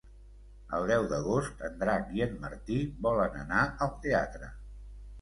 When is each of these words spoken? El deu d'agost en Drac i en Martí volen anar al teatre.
El 0.77 0.85
deu 0.91 1.05
d'agost 1.11 1.61
en 1.69 1.77
Drac 1.85 2.11
i 2.21 2.25
en 2.29 2.35
Martí 2.49 2.81
volen 3.07 3.41
anar 3.47 3.63
al 3.89 3.97
teatre. 4.09 4.55